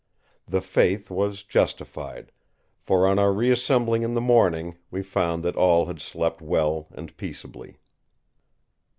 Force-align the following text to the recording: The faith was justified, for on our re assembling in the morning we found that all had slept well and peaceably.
The 0.47 0.61
faith 0.61 1.11
was 1.11 1.43
justified, 1.43 2.31
for 2.79 3.05
on 3.05 3.19
our 3.19 3.31
re 3.31 3.51
assembling 3.51 4.01
in 4.01 4.15
the 4.15 4.19
morning 4.19 4.77
we 4.89 5.03
found 5.03 5.43
that 5.43 5.55
all 5.55 5.85
had 5.85 6.01
slept 6.01 6.41
well 6.41 6.87
and 6.95 7.15
peaceably. 7.17 7.77